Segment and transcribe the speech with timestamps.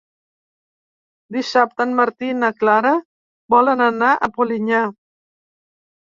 [1.35, 2.93] Dissabte en Martí i na Clara
[3.55, 4.81] volen anar a Polinyà.